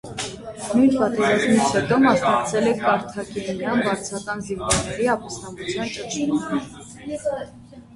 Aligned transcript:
Նույն 0.69 0.95
պատերազմից 1.01 1.75
հետո 1.75 1.99
մասնակցել 2.07 2.71
է 2.71 2.73
կարթագենյան 2.81 3.87
վարձկան 3.91 4.45
զինվորների 4.51 5.11
ապստամբության 5.19 5.97
ճնշմանը։ 6.01 7.43